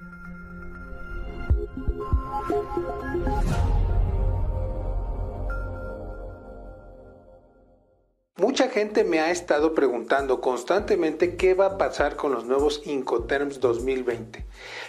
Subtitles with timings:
[0.00, 0.12] thank
[2.76, 3.09] you
[8.60, 13.58] Mucha gente me ha estado preguntando constantemente qué va a pasar con los nuevos Incoterms
[13.58, 14.44] 2020.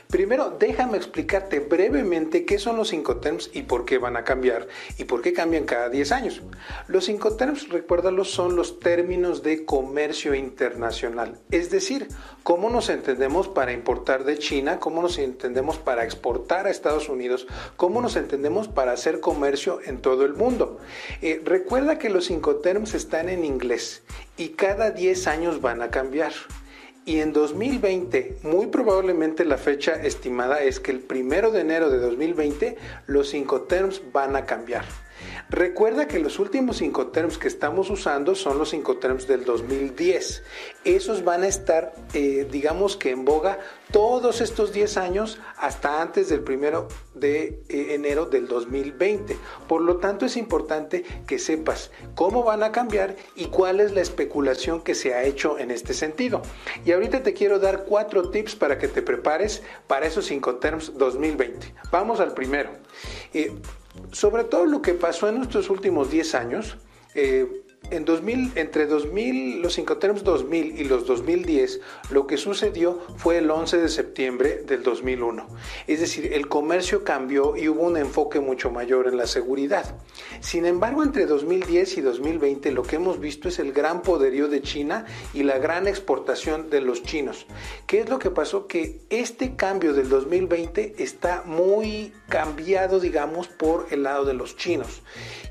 [0.10, 4.68] Primero, déjame explicarte brevemente qué son los Incoterms y por qué van a cambiar
[4.98, 6.42] y por qué cambian cada 10 años.
[6.90, 12.10] Los Incoterms, recuérdalos, son los términos de comercio internacional, es decir,
[12.44, 17.48] cómo nos entendemos para importar de China, cómo nos entendemos para exportar a Estados Unidos,
[17.78, 20.78] cómo nos entendemos para hacer comercio en todo el mundo.
[21.22, 23.61] Eh, recuerda que los Incoterms están en inglés
[24.38, 26.34] y cada 10 años van a cambiar.
[27.06, 32.00] Y en 2020, muy probablemente la fecha estimada es que el primero de enero de
[32.00, 34.86] 2020 los Incoterms van a cambiar.
[35.50, 40.44] Recuerda que los últimos Incoterms que estamos usando son los Incoterms del 2010.
[40.86, 43.60] Esos van a estar, eh, digamos que en boga
[43.92, 49.38] todos estos 10 años hasta antes del primero de eh, enero del 2020.
[49.68, 54.02] Por lo tanto, es importante que sepas cómo van a cambiar y cuál es la
[54.02, 56.42] especulación que se ha hecho en este sentido.
[56.86, 61.74] Y ahorita te quiero dar cuatro tips para que te prepares para esos Incoterms 2020.
[61.92, 62.70] Vamos al primero.
[63.34, 63.52] Eh,
[64.12, 66.78] sobre todo lo que pasó en nuestros últimos 10 años,
[67.16, 73.38] eh, en 2000, entre 2000, los Incoterms 2000 y los 2010, lo que sucedió fue
[73.38, 75.48] el 11 de septiembre del 2001.
[75.88, 79.98] Es decir, el comercio cambió y hubo un enfoque mucho mayor en la seguridad.
[80.40, 84.62] Sin embargo, entre 2010 y 2020 lo que hemos visto es el gran poderío de
[84.62, 87.46] China y la gran exportación de los chinos.
[87.88, 88.68] ¿Qué es lo que pasó?
[88.68, 95.02] Que este cambio del 2020 está muy cambiado, digamos, por el lado de los chinos.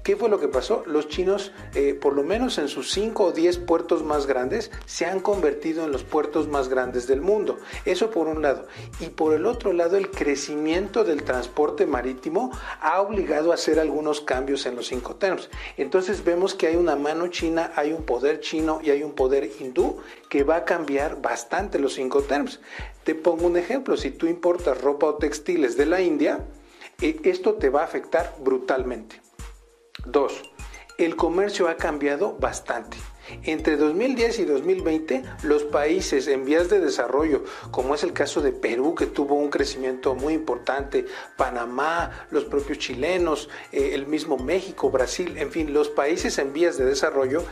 [0.03, 0.83] ¿Qué fue lo que pasó?
[0.87, 5.07] Los chinos, eh, por lo menos en sus 5 o 10 puertos más grandes, se
[5.07, 7.59] han convertido en los puertos más grandes del mundo.
[7.85, 8.67] Eso por un lado.
[9.01, 14.21] Y por el otro lado, el crecimiento del transporte marítimo ha obligado a hacer algunos
[14.21, 15.49] cambios en los cinco terms.
[15.77, 19.51] Entonces vemos que hay una mano china, hay un poder chino y hay un poder
[19.59, 19.99] hindú
[20.29, 22.61] que va a cambiar bastante los cinco terms.
[23.05, 26.45] Te pongo un ejemplo, si tú importas ropa o textiles de la India,
[27.01, 29.21] eh, esto te va a afectar brutalmente.
[30.07, 30.43] Dos,
[31.05, 32.97] el comercio ha cambiado bastante.
[33.45, 38.53] Entre 2010 y 2020, los países en vías de desarrollo, como es el caso de
[38.53, 41.07] Perú, que tuvo un crecimiento muy importante,
[41.37, 46.77] Panamá, los propios chilenos, eh, el mismo México, Brasil, en fin, los países en vías
[46.77, 47.45] de desarrollo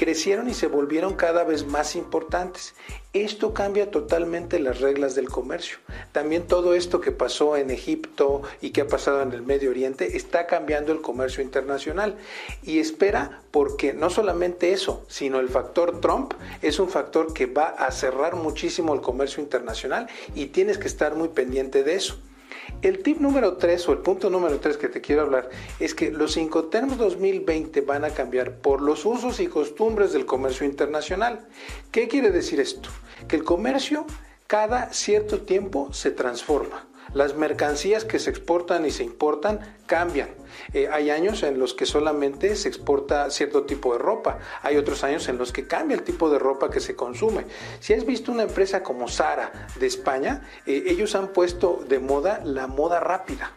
[0.00, 2.74] crecieron y se volvieron cada vez más importantes.
[3.12, 5.76] Esto cambia totalmente las reglas del comercio.
[6.12, 10.16] También todo esto que pasó en Egipto y que ha pasado en el Medio Oriente
[10.16, 12.16] está cambiando el comercio internacional.
[12.62, 17.68] Y espera porque no solamente eso, sino el factor Trump es un factor que va
[17.68, 22.16] a cerrar muchísimo el comercio internacional y tienes que estar muy pendiente de eso.
[22.82, 26.10] El tip número 3 o el punto número 3 que te quiero hablar es que
[26.10, 31.46] los Incoterms 2020 van a cambiar por los usos y costumbres del comercio internacional.
[31.90, 32.88] ¿Qué quiere decir esto?
[33.28, 34.06] Que el comercio
[34.46, 36.89] cada cierto tiempo se transforma.
[37.12, 40.28] Las mercancías que se exportan y se importan cambian.
[40.72, 44.38] Eh, hay años en los que solamente se exporta cierto tipo de ropa.
[44.62, 47.46] Hay otros años en los que cambia el tipo de ropa que se consume.
[47.80, 52.40] Si has visto una empresa como Zara de España, eh, ellos han puesto de moda
[52.44, 53.52] la moda rápida.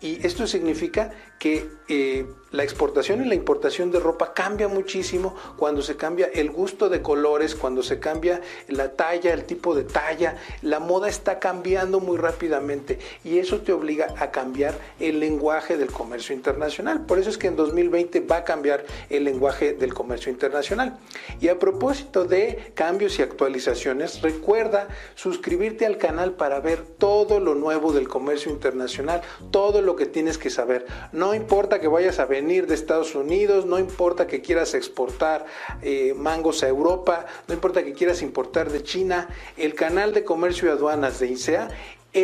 [0.00, 5.82] Y esto significa que eh, la exportación y la importación de ropa cambia muchísimo cuando
[5.82, 10.36] se cambia el gusto de colores, cuando se cambia la talla, el tipo de talla.
[10.62, 15.92] La moda está cambiando muy rápidamente y eso te obliga a cambiar el lenguaje del
[15.92, 17.04] comercio internacional.
[17.04, 20.98] Por eso es que en 2020 va a cambiar el lenguaje del comercio internacional.
[21.40, 27.54] Y a propósito de cambios y actualizaciones, recuerda suscribirte al canal para ver todo lo
[27.54, 29.20] nuevo del comercio internacional,
[29.50, 30.86] todo lo que tienes que saber.
[31.12, 35.46] No importa que vayas a venir de Estados Unidos, no importa que quieras exportar
[35.82, 40.68] eh, mangos a Europa, no importa que quieras importar de China, el canal de comercio
[40.68, 41.68] y aduanas de INSEA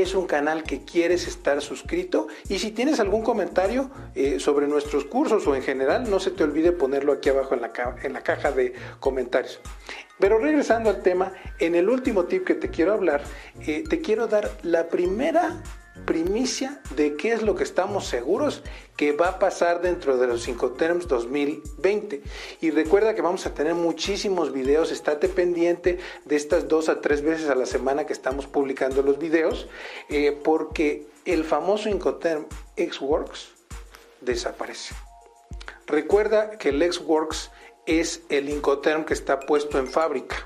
[0.01, 5.05] es un canal que quieres estar suscrito y si tienes algún comentario eh, sobre nuestros
[5.05, 7.73] cursos o en general, no se te olvide ponerlo aquí abajo en la,
[8.03, 9.61] en la caja de comentarios.
[10.19, 13.23] Pero regresando al tema, en el último tip que te quiero hablar,
[13.67, 15.63] eh, te quiero dar la primera
[16.07, 18.63] primicia de qué es lo que estamos seguros
[18.97, 22.23] que va a pasar dentro de los Incoterms 2020.
[22.61, 27.23] Y recuerda que vamos a tener muchísimos videos, estate pendiente de estas dos a tres
[27.23, 29.69] veces a la semana que estamos publicando los videos,
[30.09, 32.47] eh, porque el famoso Incoterm
[32.77, 33.53] Xworks
[34.21, 34.95] desaparece.
[35.87, 37.51] Recuerda que el Xworks
[37.87, 40.37] es el Incoterm que está puesto en fábrica,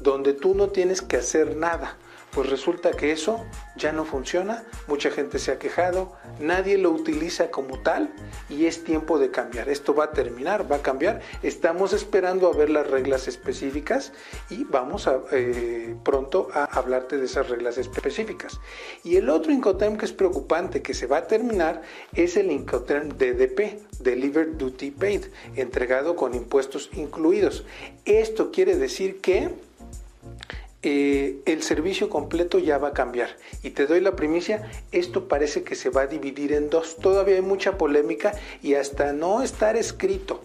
[0.00, 1.98] donde tú no tienes que hacer nada
[2.34, 3.44] Pues resulta que eso
[3.76, 8.12] ya no funciona, mucha gente se ha quejado, nadie lo utiliza como tal
[8.48, 9.68] y es tiempo de cambiar.
[9.68, 11.20] Esto va a terminar, va a cambiar.
[11.44, 14.12] Estamos esperando a ver las reglas específicas
[14.50, 18.58] y vamos eh, pronto a hablarte de esas reglas específicas.
[19.04, 21.82] Y el otro Incoterm que es preocupante que se va a terminar
[22.14, 27.64] es el Incoterm DDP, Delivered Duty Paid, entregado con impuestos incluidos.
[28.04, 29.50] Esto quiere decir que
[30.84, 33.36] eh, el servicio completo ya va a cambiar.
[33.62, 36.96] Y te doy la primicia, esto parece que se va a dividir en dos.
[36.96, 38.32] Todavía hay mucha polémica
[38.62, 40.42] y hasta no estar escrito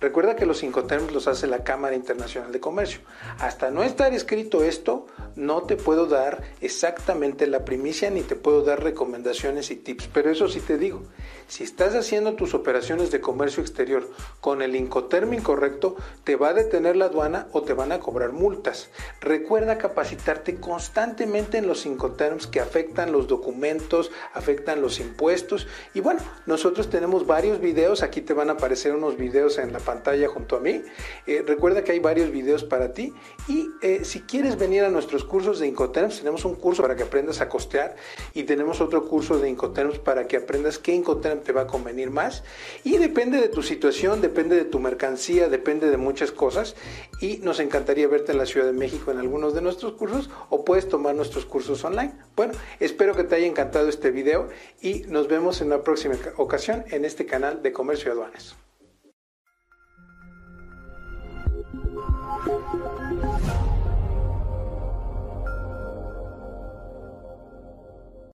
[0.00, 3.00] Recuerda que los Incoterms los hace la Cámara Internacional de Comercio.
[3.38, 5.06] Hasta no estar escrito esto,
[5.36, 10.08] no te puedo dar exactamente la primicia ni te puedo dar recomendaciones y tips.
[10.08, 11.02] Pero eso sí te digo,
[11.50, 14.08] si estás haciendo tus operaciones de comercio exterior
[14.40, 18.30] con el Incoterm incorrecto, te va a detener la aduana o te van a cobrar
[18.30, 18.88] multas.
[19.20, 25.66] Recuerda capacitarte constantemente en los Incoterms que afectan los documentos, afectan los impuestos.
[25.92, 29.80] Y bueno, nosotros tenemos varios videos, aquí te van a aparecer unos videos en la
[29.80, 30.82] pantalla junto a mí.
[31.26, 33.12] Eh, recuerda que hay varios videos para ti
[33.48, 37.02] y eh, si quieres venir a nuestros cursos de Incoterms, tenemos un curso para que
[37.02, 37.96] aprendas a costear
[38.34, 42.10] y tenemos otro curso de Incoterms para que aprendas qué Incoterm te va a convenir
[42.10, 42.44] más
[42.84, 46.76] y depende de tu situación, depende de tu mercancía, depende de muchas cosas
[47.20, 50.64] y nos encantaría verte en la Ciudad de México en algunos de nuestros cursos o
[50.64, 52.12] puedes tomar nuestros cursos online.
[52.36, 54.48] Bueno, espero que te haya encantado este video
[54.80, 58.56] y nos vemos en una próxima ocasión en este canal de Comercio y Aduanas.